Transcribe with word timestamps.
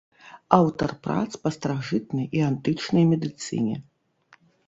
Аўтар 0.57 0.93
прац 1.07 1.25
па 1.43 1.51
старажытнай 1.57 2.27
і 2.39 2.43
антычнай 2.49 3.03
медыцыне. 3.13 3.75